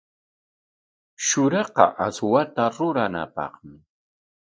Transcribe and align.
Shuraqa 1.25 1.85
aswata 2.05 2.63
ruranapaqmi. 2.75 3.77